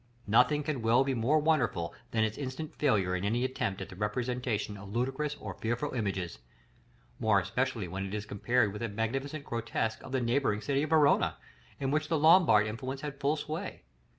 Nothing 0.25 0.63
can 0.63 0.81
well 0.81 1.03
be 1.03 1.13
more 1.13 1.37
wonderful 1.37 1.93
than 2.09 2.23
its 2.23 2.35
instant 2.35 2.73
failure 2.73 3.15
in 3.15 3.23
any 3.23 3.45
attempt 3.45 3.81
at 3.81 3.89
the 3.89 3.95
representation 3.95 4.75
of 4.75 4.89
ludicrous 4.91 5.35
or 5.39 5.53
fearful 5.53 5.91
images, 5.91 6.39
more 7.19 7.39
especially 7.39 7.87
when 7.87 8.07
it 8.07 8.13
is 8.15 8.25
compared 8.25 8.73
with 8.73 8.81
the 8.81 8.89
magnificent 8.89 9.43
grotesque 9.45 10.01
of 10.01 10.11
the 10.11 10.19
neighboring 10.19 10.61
city 10.61 10.81
of 10.81 10.89
Verona, 10.89 11.37
in 11.79 11.91
which 11.91 12.07
the 12.07 12.17
Lombard 12.17 12.65
influence 12.65 13.01
had 13.01 13.19
full 13.19 13.35
sway. 13.35 13.83